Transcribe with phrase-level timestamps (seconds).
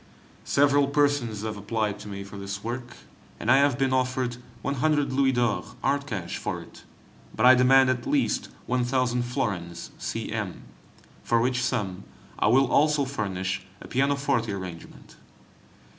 [0.49, 2.95] Several persons have applied to me for this work,
[3.39, 6.83] and I have been offered 100 Louis d'or, hard cash, for it;
[7.35, 10.07] but I demand at least 1000 florins C.M.
[10.07, 10.57] [20 florins to the mark],
[11.27, 12.03] for which sum
[12.39, 15.17] I will also furnish a pianoforte arrangement.